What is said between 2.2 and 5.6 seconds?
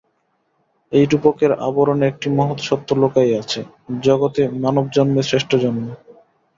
মহৎ সত্য লুকাইয়া আছে, জগতে মানবজন্মই শ্রেষ্ঠ